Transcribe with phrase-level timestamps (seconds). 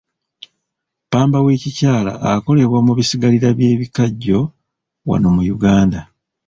[1.05, 4.39] Ppamba w'ekikyala akolebwa mu bisigalira by'ebikajjo
[5.09, 5.99] wano mu Uganda.